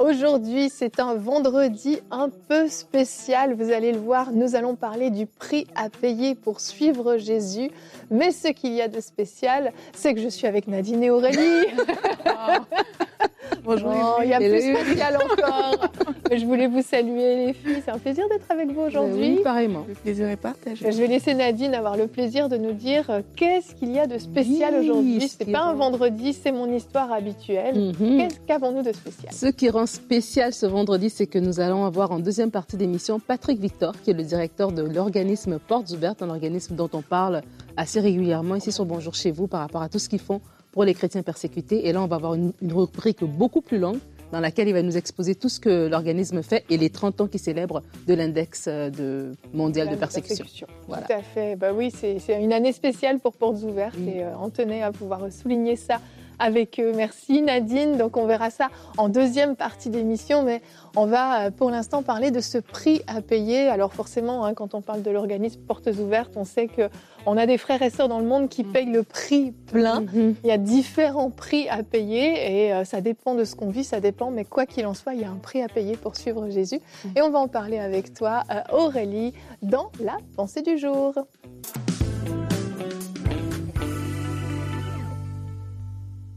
[0.00, 3.54] Aujourd'hui, c'est un vendredi un peu spécial.
[3.54, 7.70] Vous allez le voir, nous allons parler du prix à payer pour suivre Jésus.
[8.10, 11.38] Mais ce qu'il y a de spécial, c'est que je suis avec Nadine et Aurélie.
[13.64, 14.20] Bonjour.
[14.22, 15.88] il y a plus spécial encore.
[16.32, 17.82] je voulais vous saluer les filles.
[17.84, 19.36] C'est un plaisir d'être avec vous aujourd'hui.
[19.36, 19.84] Oui, pareillement.
[19.88, 20.90] Le plaisir est partagé.
[20.90, 24.06] Je vais laisser Nadine avoir le plaisir de nous dire euh, qu'est-ce qu'il y a
[24.06, 24.90] de spécial aujourd'hui?
[24.90, 25.28] aujourd'hui.
[25.28, 27.92] C'est pas un vendredi, c'est mon histoire habituelle.
[27.98, 28.18] Mhm.
[28.18, 29.32] Qu'est-ce qu'avons-nous de spécial?
[29.32, 33.20] Ce qui rend spécial ce vendredi, c'est que nous allons avoir en deuxième partie d'émission
[33.20, 37.42] Patrick Victor, qui est le directeur de l'organisme Portes Ouvertes, un organisme dont on parle
[37.76, 40.40] assez régulièrement ici sur Bonjour chez vous par rapport à tout ce qu'ils font
[40.74, 41.86] pour les chrétiens persécutés.
[41.86, 43.98] Et là, on va avoir une, rubrique beaucoup plus longue
[44.32, 47.26] dans laquelle il va nous exposer tout ce que l'organisme fait et les 30 ans
[47.28, 50.66] qui célèbre de l'index euh, de, mondial de persécution.
[50.88, 51.54] Tout à fait.
[51.54, 55.30] Bah oui, c'est une année spéciale pour Portes Ouvertes et euh, on tenait à pouvoir
[55.30, 56.00] souligner ça
[56.38, 56.92] avec eux.
[56.94, 57.96] Merci Nadine.
[57.96, 58.68] Donc on verra ça
[58.98, 60.62] en deuxième partie d'émission, mais
[60.96, 63.68] on va euh, pour l'instant parler de ce prix à payer.
[63.68, 66.88] Alors forcément, hein, quand on parle de l'organisme Portes Ouvertes, on sait que
[67.26, 70.02] on a des frères et sœurs dans le monde qui payent le prix plein.
[70.02, 70.34] Mm-hmm.
[70.44, 73.84] Il y a différents prix à payer et euh, ça dépend de ce qu'on vit,
[73.84, 74.30] ça dépend.
[74.30, 76.80] Mais quoi qu'il en soit, il y a un prix à payer pour suivre Jésus.
[77.04, 77.08] Mm.
[77.16, 79.32] Et on va en parler avec toi, euh, Aurélie,
[79.62, 81.14] dans la pensée du jour.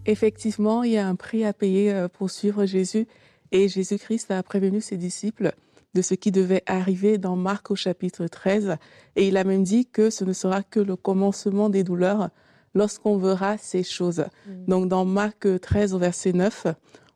[0.08, 3.08] Effectivement, il y a un prix à payer euh, pour suivre Jésus.
[3.52, 5.54] Et Jésus-Christ a prévenu ses disciples
[5.94, 8.78] de ce qui devait arriver dans Marc au chapitre 13.
[9.16, 12.30] Et il a même dit que ce ne sera que le commencement des douleurs
[12.74, 14.26] lorsqu'on verra ces choses.
[14.48, 14.66] Mm.
[14.68, 16.68] Donc dans Marc 13 au verset 9,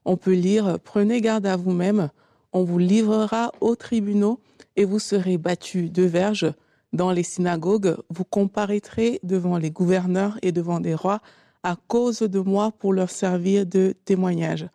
[0.06, 2.10] on peut lire, Prenez garde à vous-même,
[2.54, 4.40] on vous livrera aux tribunaux
[4.76, 6.52] et vous serez battus de verges
[6.94, 11.22] dans les synagogues, vous comparaîtrez devant les gouverneurs et devant des rois
[11.64, 14.68] à cause de moi pour leur servir de témoignage.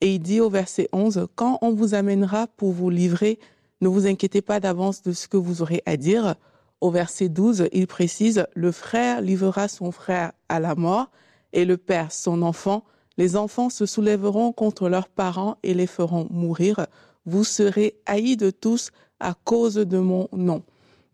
[0.00, 3.38] Et il dit au verset 11, quand on vous amènera pour vous livrer,
[3.80, 6.34] ne vous inquiétez pas d'avance de ce que vous aurez à dire.
[6.80, 11.10] Au verset 12, il précise, le frère livrera son frère à la mort
[11.52, 12.84] et le père son enfant.
[13.16, 16.86] Les enfants se soulèveront contre leurs parents et les feront mourir.
[17.26, 20.62] Vous serez haïs de tous à cause de mon nom.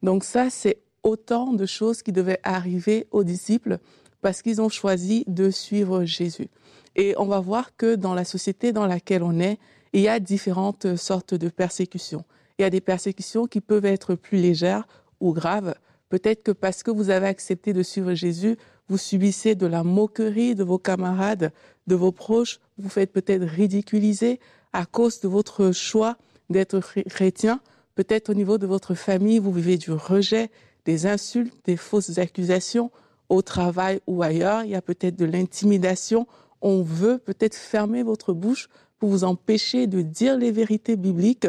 [0.02, 3.78] Donc ça, c'est autant de choses qui devaient arriver aux disciples
[4.24, 6.48] parce qu'ils ont choisi de suivre Jésus.
[6.96, 9.58] Et on va voir que dans la société dans laquelle on est,
[9.92, 12.24] il y a différentes sortes de persécutions.
[12.58, 14.88] Il y a des persécutions qui peuvent être plus légères
[15.20, 15.74] ou graves.
[16.08, 18.56] Peut-être que parce que vous avez accepté de suivre Jésus,
[18.88, 21.52] vous subissez de la moquerie de vos camarades,
[21.86, 24.40] de vos proches, vous faites peut-être ridiculiser
[24.72, 26.16] à cause de votre choix
[26.48, 26.80] d'être
[27.10, 27.60] chrétien.
[27.94, 30.50] Peut-être au niveau de votre famille, vous vivez du rejet,
[30.86, 32.90] des insultes, des fausses accusations
[33.28, 36.26] au travail ou ailleurs, il y a peut-être de l'intimidation.
[36.60, 38.68] On veut peut-être fermer votre bouche
[38.98, 41.48] pour vous empêcher de dire les vérités bibliques.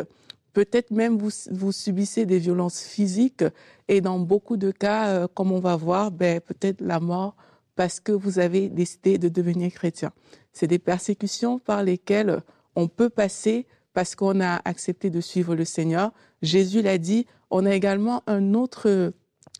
[0.53, 3.43] Peut-être même vous, subissez des violences physiques
[3.87, 7.35] et dans beaucoup de cas, euh, comme on va voir, ben, peut-être la mort
[7.75, 10.13] parce que vous avez décidé de devenir chrétien.
[10.53, 12.41] C'est des persécutions par lesquelles
[12.75, 16.11] on peut passer parce qu'on a accepté de suivre le Seigneur.
[16.41, 17.25] Jésus l'a dit.
[17.49, 19.13] On a également un autre,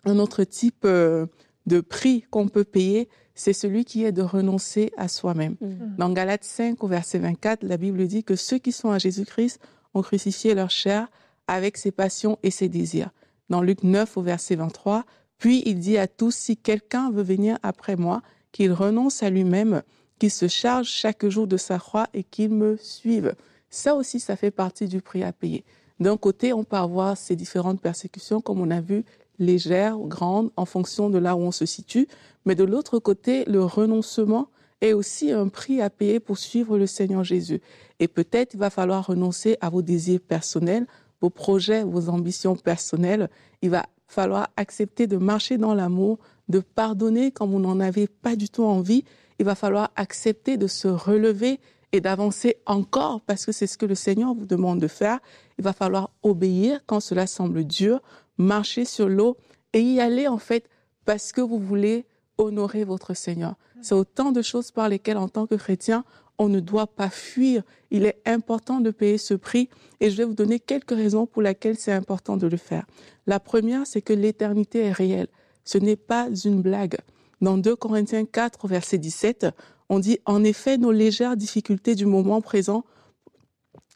[0.06, 1.28] un autre type euh,
[1.66, 5.56] de prix qu'on peut payer, c'est celui qui est de renoncer à soi-même.
[5.62, 5.96] Mm.
[5.98, 9.60] Dans Galates 5 au verset 24, la Bible dit que ceux qui sont à Jésus-Christ
[9.94, 11.08] ont crucifié leur chair
[11.48, 13.12] avec ses passions et ses désirs.
[13.50, 15.06] Dans Luc 9 au verset 23,
[15.38, 18.22] puis il dit à tous, si quelqu'un veut venir après moi,
[18.52, 19.84] qu'il renonce à lui-même,
[20.18, 23.36] qu'il se charge chaque jour de sa croix et qu'il me suive.
[23.70, 25.66] Ça aussi, ça fait partie du prix à payer.
[26.00, 29.04] D'un côté, on peut avoir ces différentes persécutions, comme on a vu
[29.40, 32.08] légère ou grande en fonction de là où on se situe.
[32.46, 34.50] Mais de l'autre côté, le renoncement
[34.82, 37.62] est aussi un prix à payer pour suivre le Seigneur Jésus.
[38.00, 40.86] Et peut-être il va falloir renoncer à vos désirs personnels,
[41.22, 43.30] vos projets, vos ambitions personnelles.
[43.62, 48.36] Il va falloir accepter de marcher dans l'amour, de pardonner quand vous n'en avez pas
[48.36, 49.04] du tout envie.
[49.40, 51.60] Il va falloir accepter de se relever
[51.92, 55.20] et d'avancer encore parce que c'est ce que le Seigneur vous demande de faire.
[55.58, 58.02] Il va falloir obéir quand cela semble dur
[58.38, 59.38] marcher sur l'eau
[59.74, 60.70] et y aller en fait
[61.06, 62.06] parce que vous voulez
[62.38, 63.56] honorer votre Seigneur.
[63.82, 66.04] C'est autant de choses par lesquelles en tant que chrétien,
[66.38, 67.64] on ne doit pas fuir.
[67.92, 71.42] Il est important de payer ce prix et je vais vous donner quelques raisons pour
[71.42, 72.86] lesquelles c'est important de le faire.
[73.28, 75.28] La première, c'est que l'éternité est réelle.
[75.64, 76.98] Ce n'est pas une blague.
[77.42, 79.48] Dans 2 Corinthiens 4, verset 17,
[79.90, 82.86] on dit, en effet, nos légères difficultés du moment présent,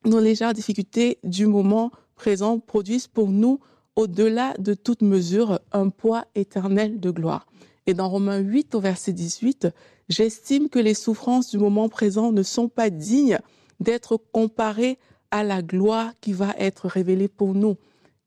[0.05, 3.59] nos légères difficultés du moment présent produisent pour nous,
[3.99, 7.45] au-delà de toute mesure, un poids éternel de gloire.
[7.85, 9.67] Et dans Romains 8 au verset 18,
[10.07, 13.39] j'estime que les souffrances du moment présent ne sont pas dignes
[13.81, 14.99] d'être comparées
[15.31, 17.75] à la gloire qui va être révélée pour nous.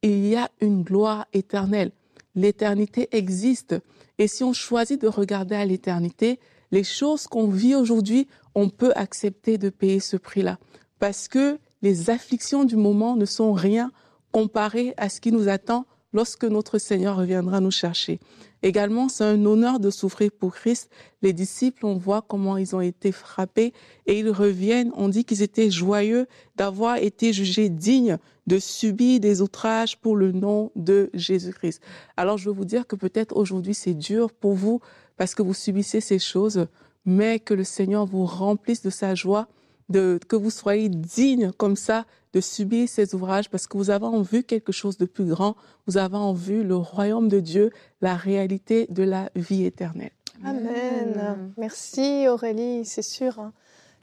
[0.03, 1.93] Il y a une gloire éternelle.
[2.35, 3.75] L'éternité existe.
[4.19, 6.39] Et si on choisit de regarder à l'éternité,
[6.71, 10.59] les choses qu'on vit aujourd'hui, on peut accepter de payer ce prix-là.
[10.99, 13.91] Parce que les afflictions du moment ne sont rien
[14.33, 18.21] comparées à ce qui nous attend lorsque notre Seigneur reviendra nous chercher.
[18.63, 20.91] Également, c'est un honneur de souffrir pour Christ.
[21.21, 23.73] Les disciples, on voit comment ils ont été frappés
[24.07, 24.93] et ils reviennent.
[24.95, 26.27] On dit qu'ils étaient joyeux
[26.57, 31.81] d'avoir été jugés dignes de subir des outrages pour le nom de Jésus-Christ.
[32.17, 34.81] Alors, je veux vous dire que peut-être aujourd'hui c'est dur pour vous
[35.17, 36.67] parce que vous subissez ces choses,
[37.05, 39.49] mais que le Seigneur vous remplisse de sa joie,
[39.93, 44.23] que vous soyez dignes comme ça de subir ces ouvrages parce que vous avez en
[44.23, 45.57] vue quelque chose de plus grand,
[45.87, 50.13] vous avez en vue le royaume de Dieu, la réalité de la vie éternelle.
[50.45, 51.53] Amen.
[51.57, 53.39] Merci Aurélie, c'est sûr.
[53.39, 53.53] Hein.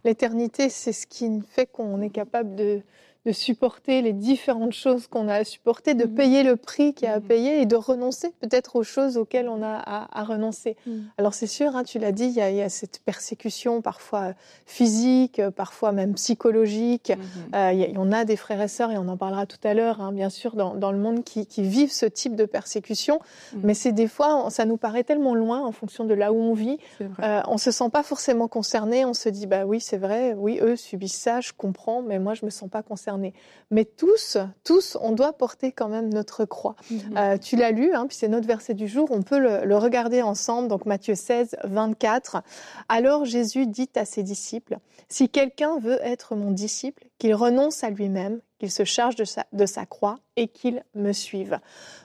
[0.06, 2.81] L'éternité, c'est ce qui fait qu'on est capable de,
[3.25, 6.16] de supporter les différentes choses qu'on a à supporter, de mhm.
[6.16, 7.27] payer le prix qu'il y a à mhm.
[7.27, 10.77] payer et de renoncer peut-être aux choses auxquelles on a à, renoncer.
[10.88, 11.10] Mhm.
[11.18, 14.33] Alors c'est sûr, hein, tu l'as dit, il y, a, cette persécution parfois
[14.66, 17.12] physique, parfois même psychologique.
[17.54, 19.74] Euh, il y on a des frères et sœurs, et on en parlera tout à
[19.74, 23.19] l'heure, hein, bien sûr, dans, le monde qui, vivent ce type de persécution.
[23.63, 26.54] Mais c'est des fois, ça nous paraît tellement loin en fonction de là où on
[26.54, 26.77] vit.
[27.01, 29.04] Euh, on se sent pas forcément concerné.
[29.04, 32.33] On se dit, bah oui, c'est vrai, oui, eux subissent ça, je comprends, mais moi,
[32.33, 36.75] je me sens pas concerné mais tous, tous, on doit porter quand même notre croix.
[36.89, 37.17] Mhm.
[37.17, 40.21] Euh, tu l'as lu, hein, puis c'est notre verset du jour, on peut le, regarder
[40.21, 42.41] ensemble, donc Matthieu 16, 24.
[42.89, 44.77] Alors Jésus dit à ses disciples,
[45.07, 49.45] si quelqu'un veut être mon disciple, qu'il renonce à lui-même, qu'il se charge de sa,
[49.53, 51.59] de sa croix et qu'il me suive.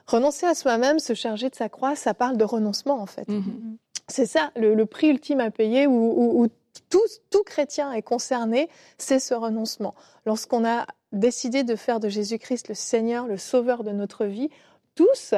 [0.06, 3.28] Renoncer à soi-même, se charger de sa croix, ça parle de renoncement en fait.
[3.28, 3.76] Mhm.
[4.06, 6.46] C'est ça, le, prix ultime à payer où
[6.90, 8.68] tout, chrétien est concerné,
[8.98, 9.94] c'est ce renoncement.
[10.26, 14.50] Lorsqu'on a décidé de faire de Jésus-Christ le Seigneur, le Sauveur de notre vie,
[14.94, 15.34] tous,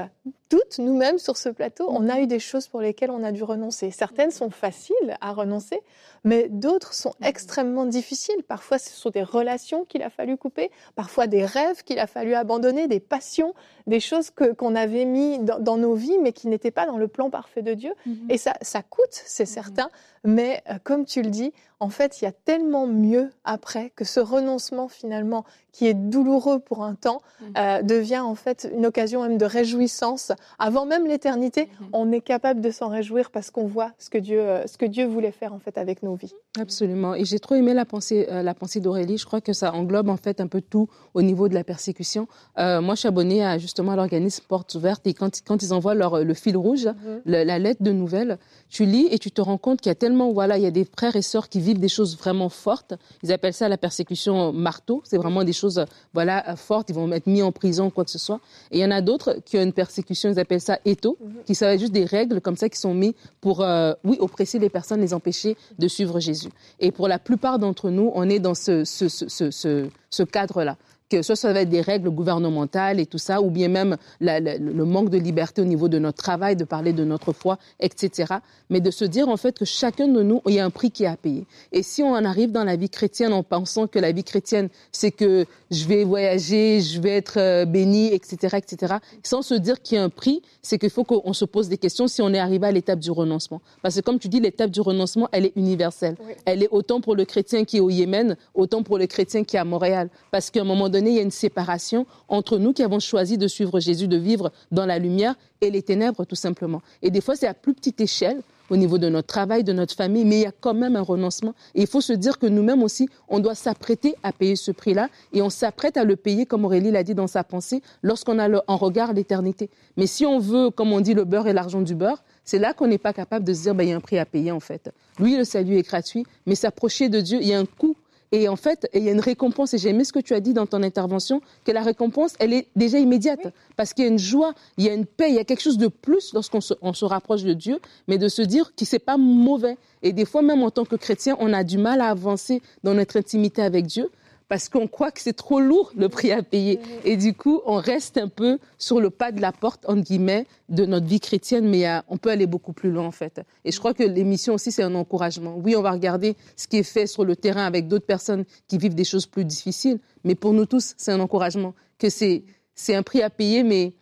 [0.48, 3.42] toutes, nous-mêmes sur ce plateau, on a eu des choses pour lesquelles on a dû
[3.42, 3.90] renoncer.
[3.90, 5.80] Certaines sont faciles à renoncer,
[6.24, 8.42] mais d'autres sont extrêmement difficiles.
[8.46, 12.34] Parfois, ce sont des relations qu'il a fallu couper, parfois des rêves qu'il a fallu
[12.34, 13.54] abandonner, des passions,
[13.86, 17.08] des choses que, qu'on avait mis dans, nos vies, mais qui n'étaient pas dans le
[17.08, 17.92] plan parfait de Dieu.
[18.06, 18.26] Mhm.
[18.28, 19.54] Et ça, ça coûte, c'est mhm.
[19.54, 19.90] certain,
[20.24, 24.04] mais euh, comme tu le dis, en fait, il y a tellement mieux après que
[24.04, 27.52] ce renoncement finalement, qui est douloureux pour un temps, mhm.
[27.58, 30.32] euh, devient en fait une occasion même de réjouissance.
[30.58, 34.40] Avant même l'éternité, on est capable de s'en réjouir parce qu'on voit ce que Dieu,
[34.40, 36.34] euh, ce que Dieu voulait faire en fait avec nos vies.
[36.58, 37.14] Absolument.
[37.14, 39.18] Et j'ai trop aimé la pensée, la pensée d'Aurélie.
[39.18, 42.26] Je crois que ça englobe en fait un peu tout au niveau de la persécution.
[42.56, 45.94] moi, je suis abonnée à justement à l'organisme Portes Ouvertes et quand, quand ils envoient
[45.94, 46.88] leur, le fil rouge,
[47.24, 48.38] la, la lettre de nouvelles,
[48.68, 50.70] tu lis et tu te rends compte qu'il y a tellement voilà, il y a
[50.70, 52.94] des frères et sœurs qui vivent des choses vraiment fortes.
[53.22, 55.02] Ils appellent ça la persécution marteau.
[55.04, 55.84] C'est vraiment des choses,
[56.14, 56.90] voilà, fortes.
[56.90, 58.40] Ils vont être mis en prison, quoi que ce soit.
[58.70, 61.32] Et il y en a d'autres qui ont une persécution, ils appellent ça étau, mhm.
[61.44, 64.68] qui sont juste des règles comme ça qui sont mises pour, euh, oui, oppresser les
[64.68, 66.50] personnes, les empêcher de suivre Jésus.
[66.80, 70.76] Et pour la plupart d'entre nous, on est dans ce, ce, ce, ce, ce cadre-là
[71.08, 74.84] que soit ça va être des règles gouvernementales et tout ça, ou bien même le
[74.84, 78.34] manque de liberté au niveau de notre travail, de parler de notre foi, etc.
[78.70, 80.90] Mais de se dire en fait que chacun de nous, il y a un prix
[80.90, 81.44] qui est à payer.
[81.72, 84.68] Et si on en arrive dans la vie chrétienne en pensant que la vie chrétienne,
[84.92, 89.82] c'est que je vais voyager, je vais être euh, béni, etc., etc., sans se dire
[89.82, 92.32] qu'il y a un prix, c'est qu'il faut qu'on se pose des questions si on
[92.32, 93.60] est arrivé à l'étape du renoncement.
[93.82, 96.16] Parce que comme tu dis, l'étape du renoncement, elle est universelle.
[96.44, 99.56] Elle est autant pour le chrétien qui est au Yémen, autant pour le chrétien qui
[99.56, 100.08] est à Montréal.
[100.30, 103.38] Parce qu'à un moment donné, il y a une séparation entre nous qui avons choisi
[103.38, 106.82] de suivre Jésus, de vivre dans la lumière et les ténèbres, tout simplement.
[107.02, 109.94] Et des fois, c'est à plus petite échelle au niveau de notre travail, de notre
[109.94, 111.54] famille, mais il y a quand même un renoncement.
[111.74, 115.08] Et il faut se dire que nous-mêmes aussi, on doit s'apprêter à payer ce prix-là,
[115.32, 118.48] et on s'apprête à le payer, comme Aurélie l'a dit dans sa pensée, lorsqu'on a
[118.66, 119.70] en regard l'éternité.
[119.96, 122.74] Mais si on veut, comme on dit, le beurre et l'argent du beurre, c'est là
[122.74, 124.52] qu'on n'est pas capable de se dire, ben, il y a un prix à payer
[124.52, 124.90] en fait.
[125.18, 127.96] Lui, le salut est gratuit, mais s'approcher de Dieu, il y a un coût
[128.36, 129.72] et en fait, il y a une récompense.
[129.72, 132.52] Et j'ai aimé ce que tu as dit dans ton intervention, que la récompense, elle
[132.52, 133.40] est déjà immédiate.
[133.76, 135.62] Parce qu'il y a une joie, il y a une paix, il y a quelque
[135.62, 138.84] chose de plus lorsqu'on se, on se rapproche de Dieu, mais de se dire que
[138.84, 139.78] c'est pas mauvais.
[140.02, 142.92] Et des fois, même en tant que chrétien, on a du mal à avancer dans
[142.92, 144.10] notre intimité avec Dieu
[144.48, 146.78] parce qu'on croit que c'est trop lourd le prix à payer.
[147.04, 150.46] Et du coup, on reste un peu sur le pas de la porte, entre guillemets,
[150.68, 153.40] de notre vie chrétienne, mais on peut aller beaucoup plus loin, en fait.
[153.64, 155.56] Et je crois que l'émission aussi, c'est un encouragement.
[155.56, 158.78] Oui, on va regarder ce qui est fait sur le terrain avec d'autres personnes qui
[158.78, 162.44] vivent des choses plus difficiles, mais pour nous tous, c'est un encouragement, que c'est
[162.88, 163.94] un prix à payer, mais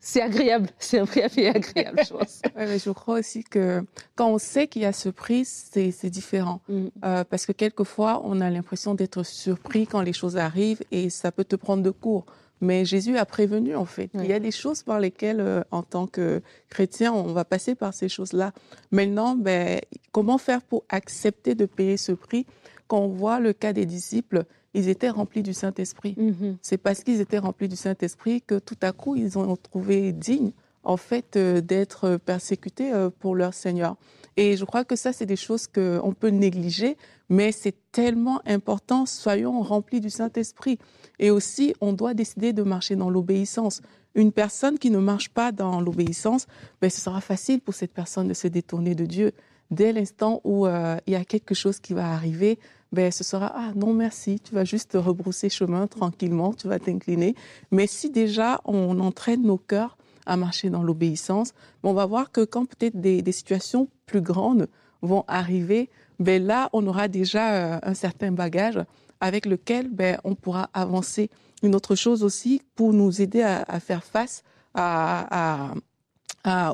[0.00, 2.40] c'est agréable, c'est un prix à payer agréable, je pense.
[2.56, 3.82] mais je crois aussi que
[4.14, 6.60] quand on sait qu'il y a ce prix, c'est différent.
[6.68, 6.86] Mm.
[7.04, 11.32] Euh, parce que quelquefois, on a l'impression d'être surpris quand les choses arrivent et ça
[11.32, 12.26] peut te prendre de court.
[12.60, 14.10] Mais Jésus a prévenu, en fait.
[14.14, 17.74] Il y a des choses par lesquelles, euh, en tant que chrétien, on va passer
[17.74, 18.52] par ces choses-là.
[18.90, 22.46] Maintenant, ben, comment faire pour accepter de payer ce prix
[22.88, 26.14] quand on voit le cas des disciples ils étaient remplis du Saint-Esprit.
[26.16, 26.58] Mhm.
[26.62, 30.52] C'est parce qu'ils étaient remplis du Saint-Esprit que tout à coup, ils ont trouvé digne,
[30.84, 33.96] en fait, euh, d'être persécutés euh, pour leur Seigneur.
[34.36, 36.96] Et je crois que ça, c'est des choses qu'on peut négliger,
[37.28, 39.04] mais c'est tellement important.
[39.04, 40.78] Soyons remplis du Saint-Esprit.
[41.18, 43.82] Et aussi, on doit décider de marcher dans l'obéissance.
[44.14, 46.46] Une personne qui ne marche pas dans l'obéissance,
[46.80, 49.32] ben, ce sera facile pour cette personne de se détourner de Dieu.
[49.70, 52.58] Dès l'instant où euh, il y a quelque chose qui va arriver,
[52.92, 57.34] ben, ce sera ah non merci, tu vas juste rebrousser chemin tranquillement, tu vas t'incliner.
[57.70, 61.52] Mais si déjà on entraîne nos cœurs à marcher dans l'obéissance,
[61.82, 64.68] on va voir que quand peut-être des, situations plus grandes
[65.02, 68.80] vont arriver, ben là on aura déjà euh, un certain bagage
[69.20, 71.30] avec lequel ben, on pourra avancer.
[71.62, 75.74] Une autre chose aussi pour nous aider à, faire face à,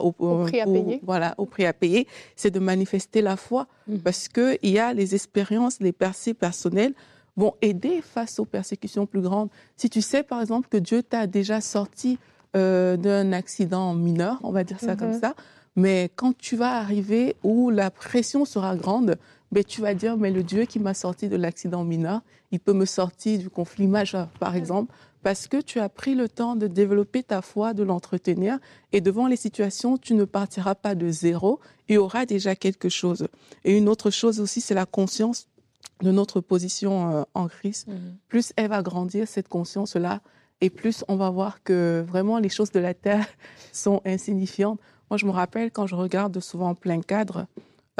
[0.01, 1.01] au, prix à payer.
[1.03, 3.99] Voilà, au prix à payer, c'est de manifester la foi mm.
[3.99, 6.95] parce que il y a les expériences, les percées personnelles
[7.37, 9.49] vont aider face aux persécutions plus grandes.
[9.77, 12.19] Si tu sais, par exemple, que Dieu t'a déjà sorti
[12.57, 15.21] euh, d'un accident mineur, on va dire ça comme mm-hmm.
[15.21, 15.35] ça,
[15.77, 19.17] mais quand tu vas arriver où la pression sera grande,
[19.51, 22.21] ben, tu vas dire, mais le Dieu qui m'a sorti de l'accident mineur,
[22.53, 24.57] il peut me sortir du conflit majeur, par mm.
[24.57, 28.59] exemple, parce que tu as pris le temps de développer ta foi, de l'entretenir,
[28.93, 32.91] et devant les situations, tu ne partiras pas de zéro, il y aura déjà quelque
[32.91, 33.27] chose.
[33.65, 35.49] Et une autre chose aussi, c'est la conscience
[36.03, 37.89] de notre position euh, en Christ.
[37.89, 38.17] Mhm.
[38.29, 40.21] Plus elle va grandir, cette conscience-là,
[40.61, 43.27] et plus on va voir que vraiment les choses de la terre
[43.73, 44.79] sont insignifiantes.
[45.11, 47.47] Moi, je me rappelle quand je regarde souvent en plein cadre,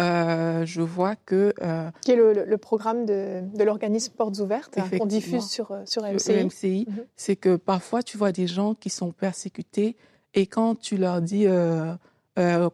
[0.01, 1.55] euh, je vois que...
[1.63, 6.03] Euh, qui est le, programme de, l'organisme Portes Ouvertes hein, qu'on diffuse sur, euh, sur
[6.03, 6.87] MCI.
[6.89, 7.05] Mhm.
[7.17, 9.97] C'est que parfois, tu vois des gens qui sont persécutés
[10.35, 11.47] et quand tu leur dis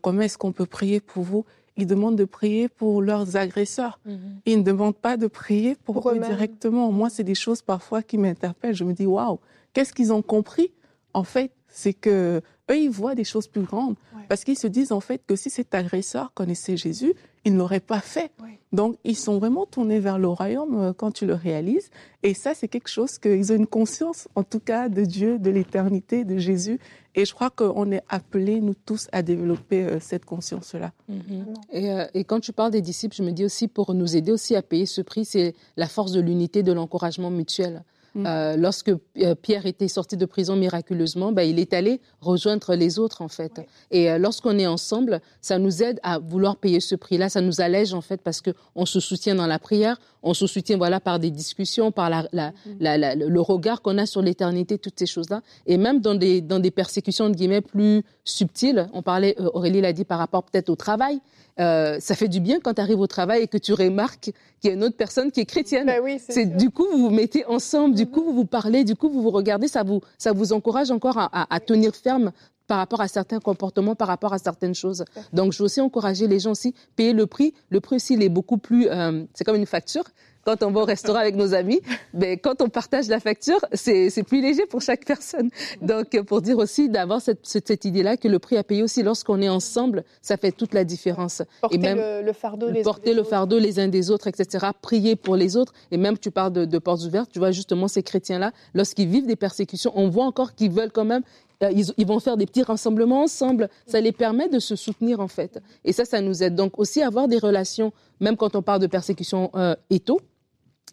[0.00, 1.44] comment est-ce qu'on peut prier pour vous,
[1.76, 4.00] ils demandent de prier pour leurs agresseurs.
[4.06, 4.18] Mhm.
[4.46, 6.90] Ils ne demandent pas de prier pour, eux directement.
[6.90, 8.74] Moi, c'est des choses parfois qui m'interpellent.
[8.74, 9.38] Je me dis, waouh,
[9.72, 10.72] qu'est-ce qu'ils ont compris?
[11.12, 13.96] En fait, c'est que eux, ils voient des choses plus grandes.
[14.28, 17.80] Parce qu'ils se disent en fait que si cet agresseur connaissait Jésus, il ne l'aurait
[17.80, 18.30] pas fait.
[18.72, 21.90] Donc, ils sont vraiment tournés vers le royaume euh, quand tu le réalises.
[22.22, 25.50] Et ça, c'est quelque chose qu'ils ont une conscience, en tout cas, de Dieu, de
[25.50, 26.78] l'éternité, de Jésus.
[27.16, 30.92] Et je crois qu'on est appelés, nous tous, à développer euh, cette conscience-là.
[31.10, 31.44] Mm-hmm.
[31.72, 34.30] Et, euh, et, quand tu parles des disciples, je me dis aussi, pour nous aider
[34.30, 37.82] aussi à payer ce prix, c'est la force de l'unité, de l'encouragement mutuel.
[38.14, 38.26] Mm.
[38.26, 42.98] Euh, lorsque euh, Pierre était sorti de prison miraculeusement, ben, il est allé rejoindre les
[42.98, 43.60] autres en fait.
[43.90, 47.28] Et euh, lorsqu'on est ensemble, ça nous aide à vouloir payer ce prix-là.
[47.28, 50.46] Ça nous allège en fait parce que on se soutient dans la prière, on se
[50.46, 53.26] soutient voilà par des discussions, par la, la, mm.
[53.26, 55.42] le regard qu'on a sur l'éternité, toutes ces choses-là.
[55.66, 58.88] Et même dans des dans des persécutions de guillemets plus subtiles.
[58.92, 61.20] On parlait, Aurélie l'a dit par rapport peut-être au travail.
[61.58, 64.34] Euh, ça fait du bien quand tu arrives au travail et que tu remarques qu'il
[64.64, 65.86] y a une autre personne qui est chrétienne.
[65.86, 68.96] Ben oui, c'est du coup vous vous mettez ensemble, du coup vous vous parlez, du
[68.96, 72.32] coup vous vous regardez, ça vous ça vous encourage encore à, tenir ferme
[72.70, 75.04] par rapport à certains comportements, par rapport à certaines choses.
[75.32, 77.52] Donc, je veux aussi encourager les gens aussi, payer le prix.
[77.68, 80.04] Le prix aussi, il est beaucoup plus, euh, c'est comme une facture
[80.44, 81.80] quand on va au restaurant avec nos amis,
[82.14, 85.50] ben, quand on partage la facture, c'est plus léger pour chaque personne.
[85.82, 89.42] Donc, pour dire aussi d'avoir cette, cette, idée-là que le prix à payer aussi lorsqu'on
[89.42, 91.42] est ensemble, ça fait toute la différence.
[91.60, 94.68] Porter et même, le, fardeau les porter le fardeau les uns des autres, etc.
[94.80, 95.74] Prier pour les autres.
[95.90, 99.26] Et même, tu parles de, de portes ouvertes, tu vois justement ces chrétiens-là, lorsqu'ils vivent
[99.26, 101.22] des persécutions, on voit encore qu'ils veulent quand même
[101.62, 103.68] euh, ils, vont faire des petits rassemblements ensemble.
[103.86, 105.60] Ça les permet de se soutenir en fait.
[105.84, 108.86] Et ça, ça nous aide donc aussi avoir des relations, même quand on parle de
[108.86, 110.20] persécution euh, étau,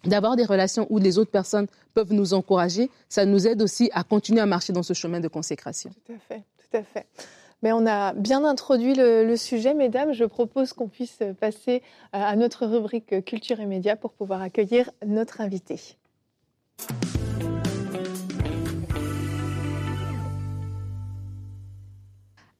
[0.06, 4.04] d'avoir des relations où les autres personnes peuvent nous encourager, ça nous aide aussi à
[4.04, 5.90] continuer à marcher dans ce chemin de consécration.
[6.06, 7.08] Tout à fait, tout à fait.
[7.64, 10.14] Mais on a bien introduit le, sujet, mesdames.
[10.14, 14.92] Je propose qu'on puisse passer euh, à notre rubrique Culture et Médias pour pouvoir accueillir
[15.06, 15.98] notre invité.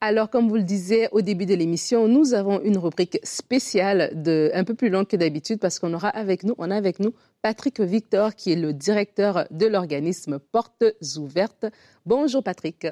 [0.00, 4.48] Alors, comme vous le disiez au début de l'émission, nous avons une rubrique spéciale de,
[4.54, 7.12] un peu plus longue que d'habitude parce qu'on aura avec nous, on a avec nous
[7.42, 10.84] Patrick Victor, qui est le directeur de l'organisme Portes
[11.16, 11.66] Ouvertes.
[12.06, 12.86] Bonjour Patrick.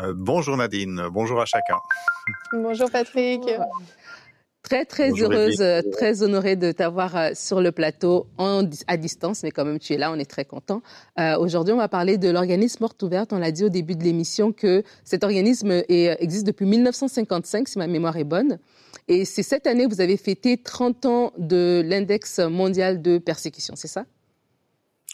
[0.00, 1.78] Euh, bonjour Nadine, bonjour à chacun.
[2.52, 3.40] Bonjour Patrick.
[4.64, 9.42] Très, très heureuse, euh, très honorée de t'avoir euh, sur le plateau en, à distance,
[9.42, 10.80] mais quand même tu es là, on est très content.
[11.20, 13.34] Euh, Aujourd'hui, on va parler de l'organisme Porte Ouverte.
[13.34, 17.78] On l'a dit au début de l'émission que cet organisme est, existe depuis 1955, si
[17.78, 18.58] ma mémoire est bonne.
[19.06, 23.74] Et c'est cette année que vous avez fêté 30 ans de l'index mondial de persécution,
[23.76, 24.06] c'est ça?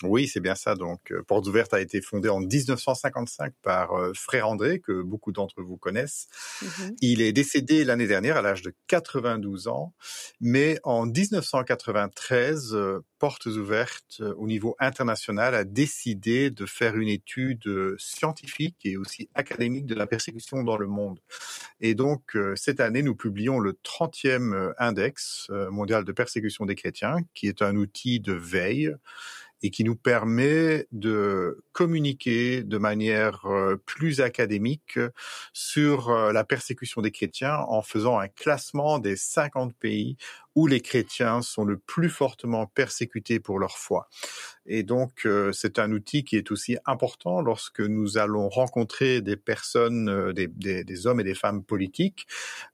[0.03, 0.75] Oui, c'est bien ça.
[0.75, 5.33] Donc, euh, Portes Ouvertes a été fondée en 1955 par euh, Frère André, que beaucoup
[5.33, 6.29] d'entre vous connaissent.
[6.63, 6.97] Mm-hmm.
[7.01, 9.93] Il est décédé l'année dernière à l'âge de 92 ans,
[10.41, 17.69] mais en 1993, euh, Portes Ouvertes, au niveau international, a décidé de faire une étude
[17.99, 21.21] scientifique et aussi académique de la persécution dans le monde.
[21.83, 27.47] Et donc, cette année, nous publions le 30e index mondial de persécution des chrétiens, qui
[27.47, 28.95] est un outil de veille
[29.63, 34.99] et qui nous permet de communiquer de manière euh, plus académique
[35.53, 40.17] sur euh, la persécution des chrétiens en faisant un classement des 50 pays
[40.55, 44.09] où les chrétiens sont le plus fortement persécutés pour leur foi.
[44.67, 49.37] Et donc, euh, c'est un outil qui est aussi important lorsque nous allons rencontrer des
[49.37, 52.27] personnes, euh, des, des, des, hommes et des femmes politiques.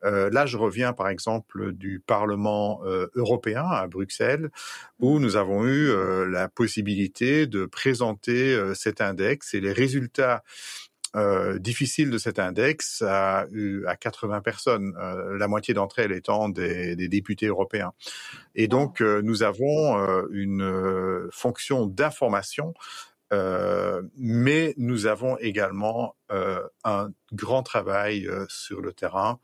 [0.04, 4.50] Euh, là, je reviens par exemple du Parlement euh, européen à Bruxelles,
[4.99, 5.90] où nous avons eu
[6.28, 10.42] la possibilité de présenter cet index et les résultats
[11.16, 16.12] euh, difficile de cet index a eu à 80 personnes, euh, la moitié d'entre elles
[16.12, 17.92] étant des, des, députés européens.
[18.54, 22.75] Et donc, euh, nous avons euh, une fonction d'information,
[24.16, 26.14] mais nous avons également
[26.85, 29.40] un grand travail sur le terrain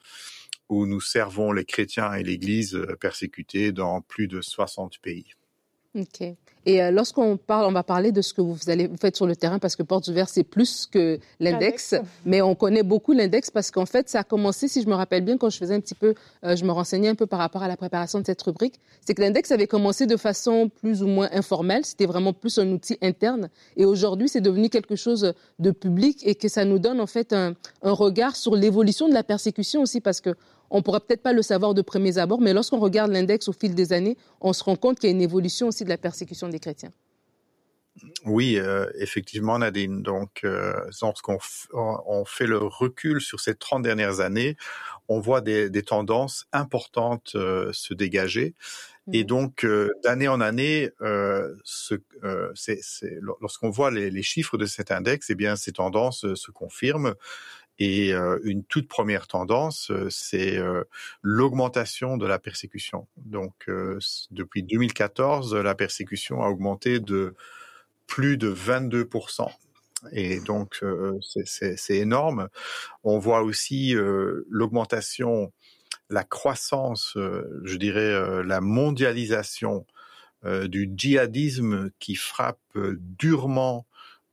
[0.69, 5.35] où nous servons les chrétiens et l'Église persécutés dans plus de 60 pays.
[5.95, 6.35] OK.
[6.65, 9.27] Et euh, lorsqu'on parle, on va parler de ce que vous, allez, vous faites sur
[9.27, 11.95] le terrain parce que Portes Ouvertes, c'est plus que l'index.
[12.25, 15.25] Mais on connaît beaucoup l'index parce qu'en fait, ça a commencé, si je me rappelle
[15.25, 17.63] bien, quand je faisais un petit peu, euh, je me renseignais un peu par rapport
[17.63, 21.09] à la préparation de cette rubrique, c'est que l'index avait commencé de façon plus ou
[21.09, 21.85] moins informelle.
[21.85, 23.49] C'était vraiment plus un outil interne.
[23.77, 27.33] Et aujourd'hui, c'est devenu quelque chose de public et que ça nous donne en fait
[27.33, 30.35] un, un regard sur l'évolution de la persécution aussi parce que
[30.73, 33.75] on pourrait peut-être pas le savoir de premiers abords, mais lorsqu'on regarde l'index au fil
[33.75, 36.49] des années, on se rend compte qu'il y a une évolution aussi de la persécution
[36.49, 36.91] des chrétiens.
[38.25, 40.03] Oui, euh, effectivement, Nadine.
[40.03, 41.39] Donc, euh, lorsqu'on
[41.75, 44.57] on fait le recul sur ces 30 dernières années,
[45.09, 48.55] on voit des, des tendances importantes euh, se dégager.
[49.13, 49.27] Et mmh.
[49.27, 51.95] donc, euh, d'année en année, ce,
[53.41, 57.15] lorsqu'on voit les, les, chiffres de cet index, eh bien, ces tendances se confirment.
[57.85, 60.85] Et euh, une toute première tendance, euh, c'est euh,
[61.21, 63.09] l'augmentation de la persécution.
[63.17, 63.69] Donc,
[64.31, 67.35] depuis 2014, la persécution a augmenté de
[68.07, 69.49] plus de 22%
[70.13, 70.85] et donc
[71.45, 72.49] c'est énorme.
[73.03, 73.95] On voit aussi
[74.49, 75.53] l'augmentation,
[76.11, 79.87] la croissance, je dirais la mondialisation
[80.45, 83.87] du djihadisme qui frappe durement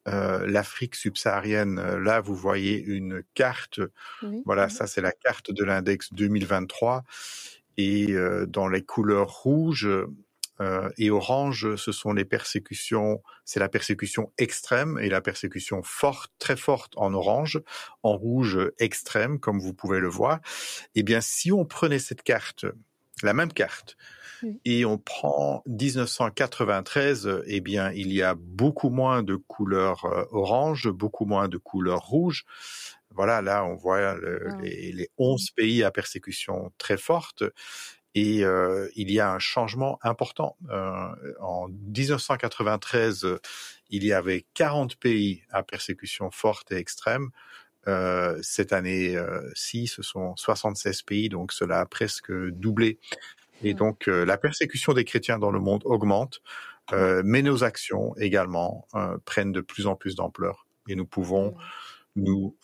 [0.08, 1.78] euh, l'Afrique subsaharienne.
[1.80, 3.80] Euh, là, vous voyez une carte.
[4.46, 7.04] Voilà, ça c'est la carte de l'index 2023.
[7.78, 9.90] Et euh, dans les couleurs rouges
[10.98, 13.24] et orange, ce sont les persécutions.
[13.46, 17.62] C'est la persécution extrême et la persécution forte, très forte en orange.
[18.04, 20.42] En rouge, extrême, comme vous pouvez le voir.
[20.96, 22.66] Eh bien, si on prenait cette carte,
[23.24, 23.96] la même carte,
[24.66, 30.90] et on prend 1993, eh bien, il y a beaucoup moins de couleurs euh, orange,
[30.90, 32.46] beaucoup moins de couleurs rouge.
[33.12, 34.58] Voilà, là, on voit le, ah.
[34.62, 37.44] les, les 11 pays à persécution très forte.
[38.16, 40.58] Et euh, il y a un changement important.
[40.70, 43.28] Euh, en 1993,
[43.90, 47.30] il y avait 40 pays à persécution forte et extrême.
[47.88, 53.00] Euh, cette année-ci, ce sont 76 pays, donc cela a presque doublé.
[53.64, 56.42] Et donc, euh, la persécution des chrétiens dans le monde augmente,
[56.94, 60.66] euh, mais nos actions également euh, prennent de plus en plus d'ampleur.
[60.88, 61.56] Et nous pouvons
[62.16, 62.56] nous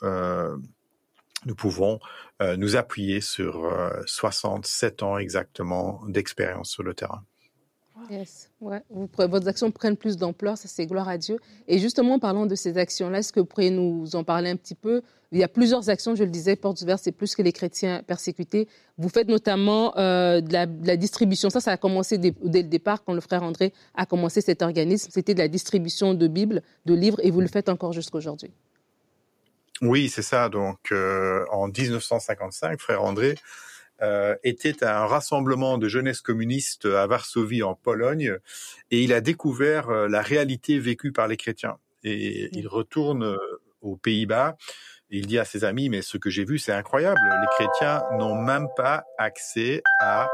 [1.45, 1.99] nous pouvons
[2.41, 3.71] nous appuyer sur
[4.07, 7.23] 67 ans exactement d'expérience sur le terrain.
[8.09, 8.81] Yes, ouais.
[8.89, 11.37] Vous, vos actions prennent plus d'ampleur, ça c'est gloire à Dieu.
[11.67, 14.75] Et justement, parlant de ces actions-là, est-ce que vous pourriez nous en parler un petit
[14.75, 15.01] peu?
[15.31, 18.03] Il y a plusieurs actions, je le disais, Portes ouvertes, c'est plus que les chrétiens
[18.03, 18.67] persécutés.
[18.97, 23.03] Vous faites notamment euh, de, la, distribution, ça, ça a commencé dès, dès, le départ,
[23.03, 26.93] quand le frère André a commencé cet organisme, c'était de la distribution de Bibles, de
[26.93, 28.51] livres, et vous le faites encore jusqu'à aujourd'hui.
[29.81, 30.47] Oui, c'est ça.
[30.49, 33.35] Donc, euh, en 1955, frère André
[34.01, 38.37] euh, était à un rassemblement de jeunesse communiste à Varsovie, en Pologne,
[38.91, 41.77] et il a découvert euh, la réalité vécue par les chrétiens.
[42.03, 43.37] Et il retourne euh,
[43.81, 44.57] aux Pays-Bas.
[45.09, 47.19] Il dit à ses amis, mais ce que j'ai vu, c'est incroyable.
[47.23, 50.29] Les chrétiens n'ont même pas accès à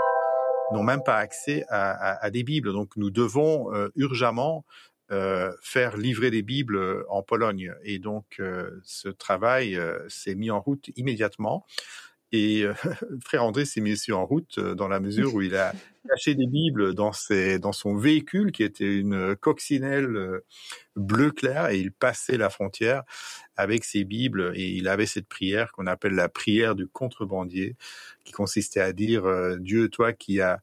[0.72, 2.72] n'ont même pas accès à, à, à, des Bibles.
[2.72, 4.64] Donc nous devons euh, urgemment
[5.12, 7.74] euh, faire livrer des Bibles en Pologne.
[7.84, 11.66] Et donc euh, ce travail euh, s'est mis en route immédiatement.
[12.32, 12.74] Et euh,
[13.24, 15.74] frère André s'est mis aussi en route euh, dans la mesure où il a
[16.10, 20.46] caché des Bibles dans, ses, dans son véhicule qui était une coccinelle euh,
[20.96, 23.04] bleu clair et il passait la frontière
[23.58, 27.76] avec ses Bibles et il avait cette prière qu'on appelle la prière du contrebandier
[28.24, 29.24] qui consistait à dire
[29.60, 30.62] Dieu, toi qui as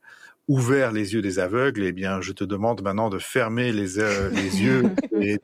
[0.49, 4.29] ouvert les yeux des aveugles, eh bien, je te demande maintenant de fermer les, euh,
[4.31, 4.83] les yeux
[5.21, 5.37] et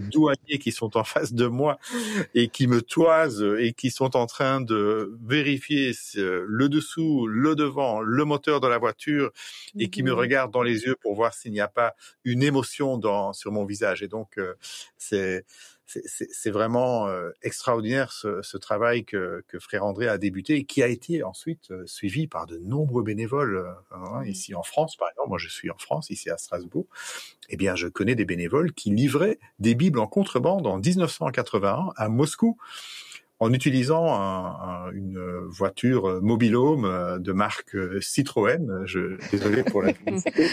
[0.00, 1.78] douaniers qui sont en face de moi
[2.34, 8.00] et qui me toisent et qui sont en train de vérifier le dessous, le devant,
[8.00, 9.30] le moteur de la voiture
[9.78, 12.98] et qui me regardent dans les yeux pour voir s'il n'y a pas une émotion
[12.98, 14.02] dans, sur mon visage.
[14.02, 14.54] Et donc, euh,
[14.96, 15.44] c'est
[15.88, 20.82] c'est vraiment euh, extraordinaire ce, ce travail que, que, Frère André a débuté et qui
[20.82, 25.08] a été ensuite euh, suivi par de nombreux bénévoles euh, hein, ici en France, par
[25.08, 25.30] exemple.
[25.30, 26.86] Moi, je suis en France, ici à Strasbourg.
[27.48, 32.08] Eh bien, je connais des bénévoles qui livraient des Bibles en contrebande en 1981 à
[32.08, 32.58] Moscou
[33.40, 38.82] en utilisant un, un, une voiture mobilhome de marque Citroën.
[38.84, 40.48] Je, désolé pour la publicité.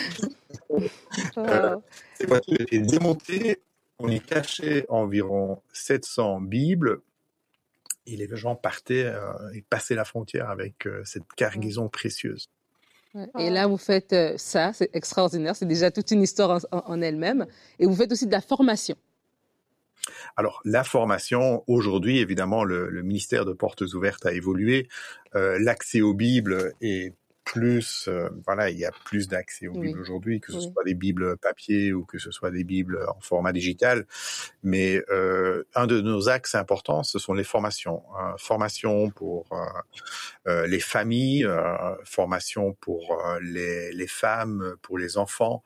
[1.37, 1.75] euh,
[2.13, 3.59] ces voitures étaient démontées
[3.99, 7.01] on y cachait environ 700 Bibles
[8.07, 12.49] et les gens partaient euh, et passaient la frontière avec euh, cette cargaison précieuse.
[13.39, 17.01] Et là, vous faites euh, ça, c'est extraordinaire, c'est déjà toute une histoire en, en
[17.01, 17.45] elle-même.
[17.79, 18.95] Et vous faites aussi de la formation.
[20.35, 24.87] Alors, la formation, aujourd'hui, évidemment, le, le, ministère de Portes Ouvertes a évolué.
[25.35, 27.13] Euh, L'accès aux Bibles est
[27.45, 29.87] plus, euh, voilà, il y a plus d'accès aux oui.
[29.87, 30.71] Bibles aujourd'hui, que ce oui.
[30.73, 34.05] soit des Bibles papier ou que ce soit des Bibles en format digital.
[34.63, 38.03] Mais euh, un de nos axes importants, ce sont les formations.
[38.19, 39.47] Euh, formation pour
[40.47, 41.47] euh, les familles,
[42.03, 45.63] formation pour les, les, femmes, pour les enfants,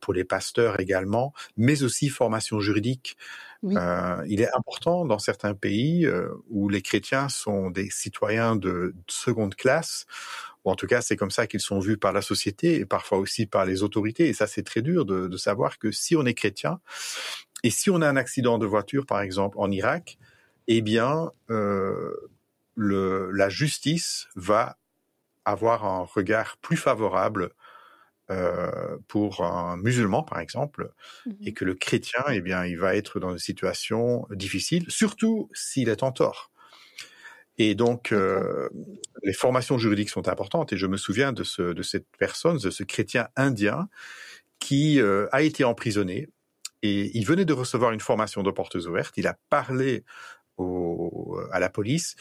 [0.00, 3.16] pour les pasteurs également, mais aussi formation juridique.
[3.62, 3.74] Oui.
[3.76, 8.94] Euh, il est important dans certains pays euh, où les chrétiens sont des citoyens de
[9.08, 10.06] seconde classe,
[10.64, 13.18] ou en tout cas c'est comme ça qu'ils sont vus par la société et parfois
[13.18, 14.28] aussi par les autorités.
[14.28, 16.80] Et ça c'est très dur de, de, savoir que si on est chrétien
[17.62, 20.18] et si on a un accident de voiture par exemple en Irak,
[20.66, 22.12] eh bien euh,
[22.74, 24.78] le, la justice va
[25.44, 27.50] avoir un regard plus favorable
[28.30, 30.92] euh, pour un musulman, par exemple,
[31.24, 31.30] mmh.
[31.46, 35.88] et que le chrétien, eh bien, il va être dans une situation difficile, surtout s'il
[35.88, 36.50] est en tort.
[37.56, 38.68] Et donc, euh,
[39.28, 40.72] les formations juridiques sont importantes.
[40.72, 43.90] Et je me souviens de, ce, de cette personne, de ce chrétien indien,
[44.58, 46.30] qui euh, a été emprisonné.
[46.82, 49.18] Et il venait de recevoir une formation de portes ouvertes.
[49.18, 50.04] Il a parlé
[50.56, 52.16] au, à la police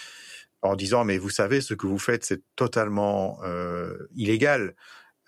[0.61, 4.75] en disant, mais vous savez, ce que vous faites, c'est totalement euh, illégal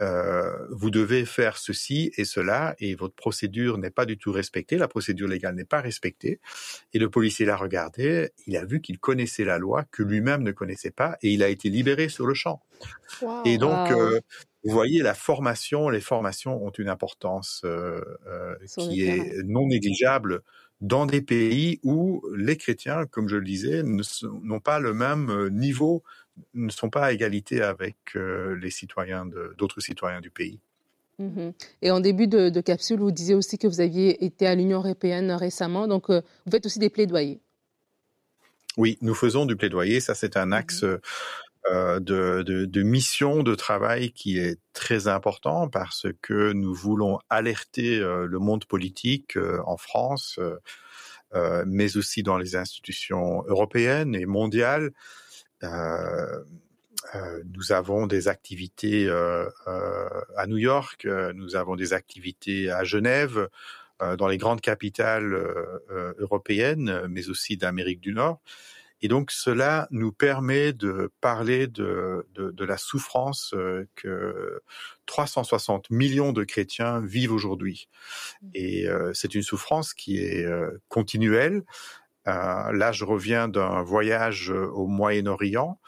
[0.01, 4.77] euh, vous devez faire ceci et cela, et votre procédure n'est pas du tout respectée,
[4.77, 6.39] la procédure légale n'est pas respectée.
[6.93, 10.51] Et le policier l'a regardé, il a vu qu'il connaissait la loi, que lui-même ne
[10.51, 12.61] connaissait pas, et il a été libéré sur le champ.
[13.21, 13.99] Wow, et donc, wow.
[13.99, 14.19] euh,
[14.63, 20.43] vous voyez, la formation, les formations ont une importance euh, euh qui est non négligeable
[20.81, 25.49] dans des pays où les chrétiens, comme je le disais, n'ont pas le même euh,
[25.49, 26.03] niveau
[26.53, 29.25] ne sont pas à égalité avec euh, les citoyens
[29.57, 30.59] d'autres citoyens du pays.
[31.19, 31.49] Mmh.
[31.81, 34.79] Et en début de, de, capsule, vous disiez aussi que vous aviez été à l'Union
[34.79, 37.41] européenne récemment, donc euh, vous faites aussi des plaidoyers.
[38.77, 40.97] Oui, nous faisons du plaidoyer, ça c'est un axe mmh.
[41.71, 47.19] euh, de, de, de, mission, de travail qui est très important parce que nous voulons
[47.29, 50.39] alerter euh, le monde politique en France,
[51.67, 54.89] mais aussi dans les institutions européennes et mondiales,
[57.45, 59.49] nous avons des activités euh,
[60.35, 63.49] à New York, nous avons des activités à Genève,
[64.17, 65.37] dans les grandes capitales
[66.17, 68.39] européennes, mais aussi d'Amérique du Nord.
[69.01, 73.53] Et donc cela nous permet de parler de, de, de la souffrance
[73.95, 74.61] que
[75.09, 77.89] 360 millions de chrétiens vivent aujourd'hui.
[78.53, 81.63] Et euh, c'est une souffrance qui est euh, continuelle.
[82.29, 85.79] Euh, là, je reviens d'un voyage au Moyen-Orient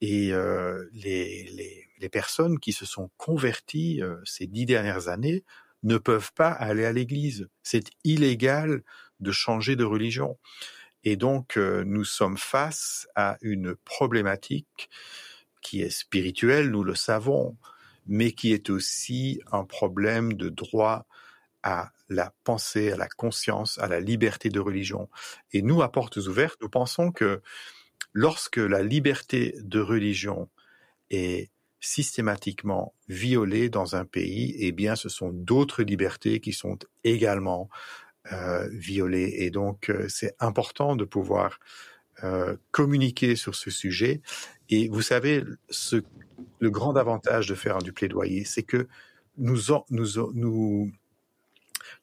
[0.00, 5.44] et euh, les, personnes qui se sont converties euh, ces dix dernières années
[5.82, 7.48] ne peuvent pas aller à l'église.
[7.62, 8.82] C'est illégal
[9.20, 10.38] de changer de religion.
[11.04, 14.90] Et donc, nous sommes face à une problématique
[15.62, 17.56] qui est spirituelle, nous le savons,
[18.06, 21.06] mais qui est aussi un problème de droit
[21.62, 25.08] à la pensée, à la conscience, à la liberté de religion.
[25.52, 27.42] Et nous, à Portes Ouvertes, nous pensons que
[28.12, 30.48] lorsque la liberté de religion
[31.10, 37.68] est systématiquement violée dans un pays, eh bien, ce sont d'autres libertés qui sont également
[38.32, 39.34] euh, violées.
[39.38, 41.60] Et donc, euh, c'est important de pouvoir
[42.24, 44.22] euh, communiquer sur ce sujet.
[44.68, 45.44] Et vous savez,
[46.58, 48.88] le grand avantage de faire du plaidoyer, c'est que
[49.36, 49.58] nous,
[49.90, 50.90] nous, nous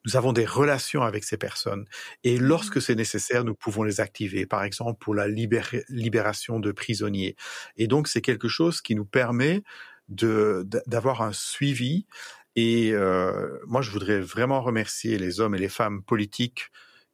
[0.04, 1.84] nous avons des relations avec ces personnes.
[2.24, 6.72] Et mmh lorsque c'est nécessaire, nous pouvons les activer, par exemple pour la libération de
[6.72, 7.36] prisonniers.
[7.76, 9.62] Et donc, c'est quelque chose qui nous permet
[10.08, 12.06] de d'avoir un suivi.
[12.54, 16.70] Et euh, moi, je voudrais vraiment remercier les hommes et les femmes politiques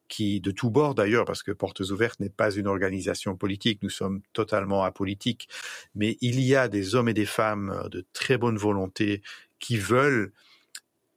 [0.07, 3.89] qui, de tous bords d'ailleurs, parce que Portes Ouvertes n'est pas une organisation politique, nous
[3.89, 5.49] sommes totalement apolitiques,
[5.95, 9.21] mais il y a des hommes et des femmes de très bonne volonté
[9.59, 10.31] qui veulent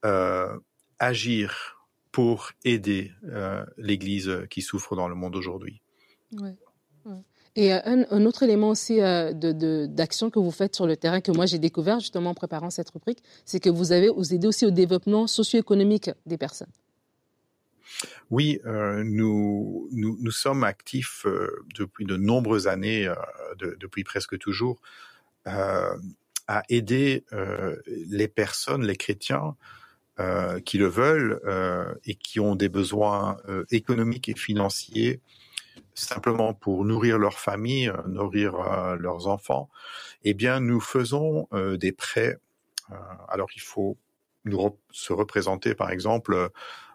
[0.04, 0.56] euh,
[0.98, 1.76] agir
[2.16, 5.82] pour aider euh, l'Église qui souffre dans le monde aujourd'hui.
[7.56, 9.34] Et euh, un, autre élément aussi euh,
[9.86, 12.88] d'action que vous faites sur le terrain que moi j'ai découvert justement en préparant cette
[12.88, 16.72] rubrique, c'est que vous avez vous aidez aussi au développement socio-économique des personnes.
[18.30, 21.26] Oui, nous, nous, nous, sommes actifs
[21.74, 23.12] depuis de nombreuses années,
[23.60, 24.80] depuis presque toujours,
[25.44, 27.24] à aider
[27.86, 29.54] les personnes, les chrétiens,
[30.18, 35.20] euh, qui le veulent euh, et qui ont des besoins euh, économiques et financiers
[35.92, 38.52] simplement pour nourrir leur famille, nourrir
[38.98, 39.68] leurs enfants,
[40.24, 42.38] eh bien nous faisons des prêts.
[43.28, 43.98] alors il faut
[44.90, 46.50] se représenter par exemple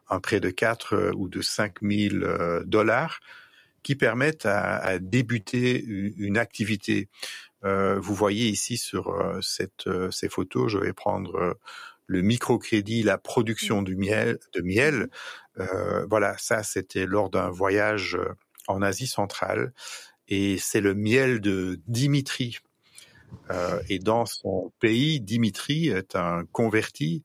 [0.09, 3.19] un prêt de 4 ou de 5 000 dollars
[3.83, 7.09] qui permettent à, à débuter une, activité.
[7.63, 11.57] vous voyez ici sur cette, ces photos, je vais prendre
[12.11, 15.07] le microcrédit, la production du miel, de miel.
[15.59, 18.33] Euh, voilà, ça c'était lors d'un voyage euh,
[18.67, 19.73] en Asie centrale
[20.27, 22.59] et c'est le miel de Dimitri.
[23.49, 27.23] Euh, et dans son pays, Dimitri est un converti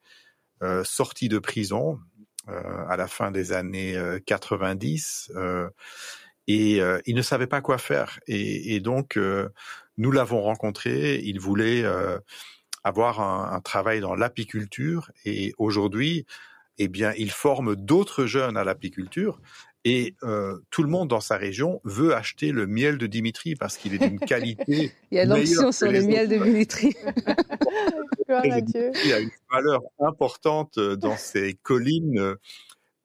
[0.85, 1.99] sorti de prison
[2.46, 3.94] à la fin des années
[4.25, 5.31] 90
[6.46, 8.18] et il ne savait pas quoi faire.
[8.27, 9.18] Et, et donc
[9.99, 11.20] nous l'avons rencontré.
[11.25, 11.85] Il voulait
[12.87, 16.25] avoir un, travail dans l'apiculture et aujourd'hui,
[16.79, 19.40] eh bien, il forme d'autres jeunes à l'apiculture
[19.85, 23.77] et euh, tout le monde dans sa région veut acheter le miel de Dimitri parce
[23.77, 24.92] qu'il est d'une qualité.
[25.11, 26.94] il y a l'option sur le miel de Dimitri.
[28.29, 32.37] Il a une valeur importante dans ces collines,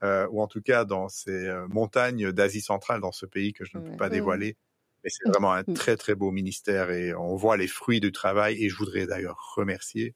[0.03, 3.63] euh, ou en tout cas dans ces euh, montagnes d'Asie centrale, dans ce pays que
[3.63, 4.57] je ne peux pas dévoiler.
[5.03, 5.73] Mais c'est vraiment un mmh.
[5.73, 8.63] très très beau ministère et on voit les fruits du travail.
[8.63, 10.15] Et je voudrais d'ailleurs remercier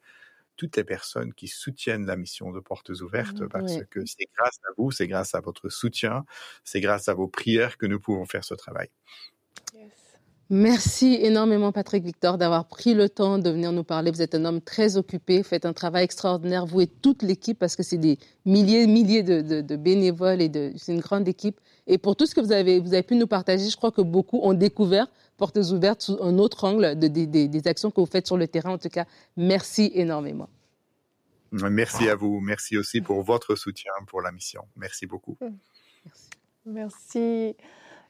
[0.58, 4.60] toutes les personnes qui soutiennent la mission de Portes Ouvertes mmh, parce que c'est grâce
[4.68, 6.26] à vous, c'est grâce à votre soutien,
[6.64, 8.90] c'est grâce à vos prières que nous pouvons faire ce travail.
[10.52, 14.12] Merci énormément, Patrick Victor, d'avoir pris le temps de venir nous parler.
[14.12, 17.76] Vous êtes un homme très occupé, faites un travail extraordinaire, vous et toute l'équipe, parce
[17.76, 21.60] que c'est des milliers, milliers de, bénévoles et c'est une grande équipe.
[21.88, 24.02] Et pour tout ce que vous avez, vous avez pu nous partager, je crois que
[24.02, 28.26] beaucoup ont découvert Portes ouvertes sous un autre angle de, des actions que vous faites
[28.26, 28.72] sur le terrain.
[28.72, 30.50] En tout cas, merci énormément.
[31.52, 32.40] Merci à vous.
[32.40, 34.66] Merci aussi pour votre soutien pour la mission.
[34.76, 35.38] Merci beaucoup.
[35.42, 36.30] Merci.
[36.66, 37.56] Merci.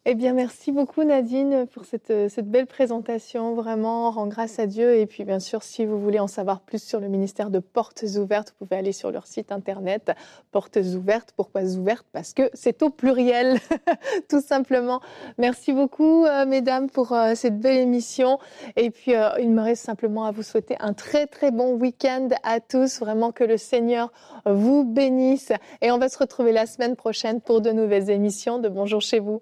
[0.07, 3.55] Eh bien, merci beaucoup Nadine pour cette, euh, cette, belle présentation.
[3.55, 4.99] Vraiment, rend grâce à Dieu.
[4.99, 8.03] Et puis, bien sûr, si vous voulez en savoir plus sur le ministère de Portes
[8.15, 10.11] Ouvertes, vous pouvez aller sur leur site internet
[10.51, 11.33] Portes Ouvertes.
[11.35, 12.05] Pourquoi ouvertes?
[12.11, 13.57] Parce que c'est au pluriel,
[14.29, 15.01] tout simplement.
[15.39, 18.37] Merci beaucoup, euh, mesdames, pour euh, cette belle émission.
[18.75, 22.59] Et puis, il me reste simplement à vous souhaiter un très, très bon week-end à
[22.59, 22.99] tous.
[22.99, 24.13] Vraiment que le Seigneur
[24.45, 25.51] vous bénisse.
[25.81, 29.19] Et on va se retrouver la semaine prochaine pour de nouvelles émissions de Bonjour chez
[29.19, 29.41] vous.